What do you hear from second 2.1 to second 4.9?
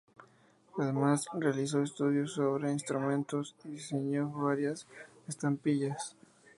sobre instrumentos, y diseñó varias